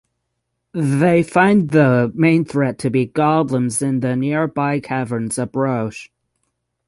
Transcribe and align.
They 0.73 1.21
find 1.21 1.69
the 1.69 2.11
main 2.15 2.43
threat 2.43 2.79
to 2.79 2.89
be 2.89 3.05
goblins 3.05 3.83
in 3.83 3.99
the 3.99 4.15
nearby 4.15 4.79
caverns 4.79 5.37
of 5.37 5.51
Broch. 5.51 6.09